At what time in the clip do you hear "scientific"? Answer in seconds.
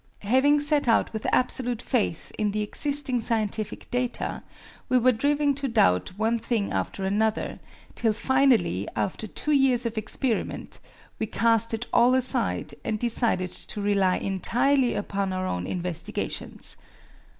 3.21-3.87